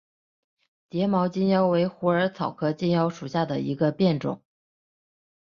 [0.89, 4.41] 睫毛金腰为虎耳草科金腰属下的一个变种。